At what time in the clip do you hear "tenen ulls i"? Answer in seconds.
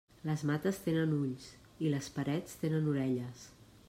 0.85-1.91